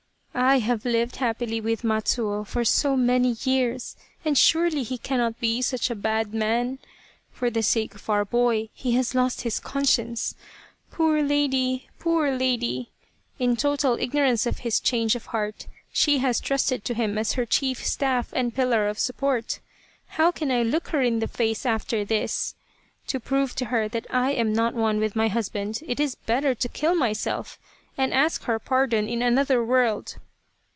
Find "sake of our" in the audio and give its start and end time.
7.61-8.25